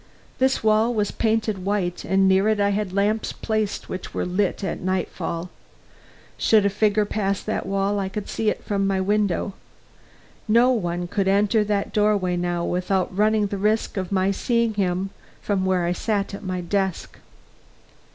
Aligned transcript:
This 0.39 0.63
wall 0.63 0.91
was 0.91 1.11
painted 1.11 1.63
white, 1.63 2.03
and 2.03 2.27
near 2.27 2.49
it 2.49 2.59
I 2.59 2.69
had 2.69 2.91
lamps 2.91 3.31
placed 3.31 3.87
which 3.87 4.15
were 4.15 4.25
lit 4.25 4.63
at 4.63 4.79
nightfall. 4.79 5.51
Should 6.39 6.65
a 6.65 6.71
figure 6.71 7.05
pass 7.05 7.43
that 7.43 7.67
wall 7.67 7.99
I 7.99 8.09
could 8.09 8.27
see 8.27 8.49
it 8.49 8.63
from 8.63 8.87
my 8.87 8.99
window. 8.99 9.53
No 10.47 10.71
one 10.71 11.07
could 11.07 11.27
enter 11.27 11.63
that 11.65 11.93
doorway 11.93 12.35
now, 12.35 12.65
without 12.65 13.15
running 13.15 13.45
the 13.53 13.59
risk 13.59 13.95
of 13.95 14.11
my 14.11 14.31
seeing 14.31 14.73
him 14.73 15.11
from 15.39 15.65
where 15.65 15.85
I 15.85 15.91
sat 15.91 16.33
at 16.33 16.41
my 16.43 16.61
desk. 16.61 17.19